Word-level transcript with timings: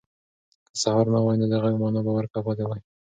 که 0.67 0.73
سهار 0.83 1.05
نه 1.13 1.19
وای، 1.23 1.37
نو 1.39 1.45
د 1.51 1.53
غږ 1.63 1.75
مانا 1.81 2.01
به 2.05 2.11
ورکه 2.15 2.39
پاتې 2.45 2.63
وای. 2.65 2.81